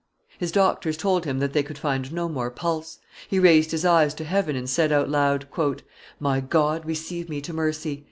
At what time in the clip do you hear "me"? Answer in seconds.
7.29-7.39